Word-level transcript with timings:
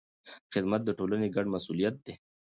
خدمت 0.53 0.81
د 0.85 0.89
ټولنې 0.97 1.27
ګډ 1.35 1.45
مسوولیت 1.53 1.95
دی. 2.05 2.13